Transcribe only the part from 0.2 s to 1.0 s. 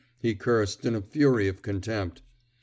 "He cursed in